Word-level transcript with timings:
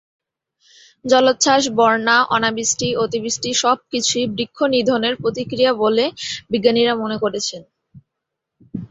জলোচ্ছাস, 1.05 1.63
বন্যা, 1.77 2.17
অনাবৃষ্টি, 2.35 2.87
অতিবৃষ্টি 3.03 3.49
সব 3.63 3.77
কিছুই 3.91 4.25
বৃক্ষনিধণের 4.35 5.13
প্রতিক্রিয়া 5.21 5.71
বলে 5.83 6.05
বিজ্ঞানীরা 6.51 6.93
মনে 6.95 7.17
করছেন। 7.23 7.61